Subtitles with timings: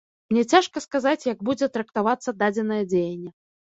[0.33, 3.31] Мне цяжка сказаць, як будзе трактавацца дадзенае дзеянне.